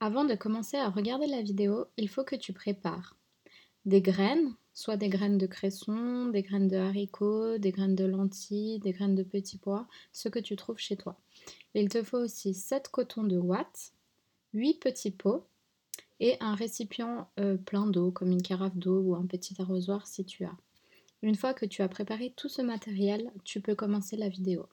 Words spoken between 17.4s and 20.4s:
euh, plein d'eau, comme une carafe d'eau ou un petit arrosoir si